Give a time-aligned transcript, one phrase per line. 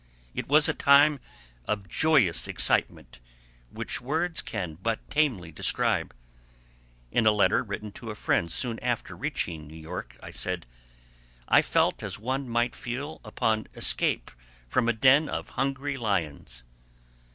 [0.33, 1.19] It was a time
[1.67, 3.19] of joyous excitement
[3.69, 6.15] which words can but tamely describe.
[7.11, 10.65] In a letter written to a friend soon after reaching New York, I said:
[11.47, 14.31] "I felt as one might feel upon escape
[14.67, 16.63] from a den of hungry lions."